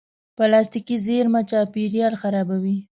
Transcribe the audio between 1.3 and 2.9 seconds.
چاپېریال خرابوي.